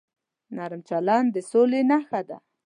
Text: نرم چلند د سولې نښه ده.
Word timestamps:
نرم 0.55 0.81
چلند 0.89 1.27
د 1.35 1.37
سولې 1.51 1.81
نښه 1.89 2.21
ده. 2.27 2.37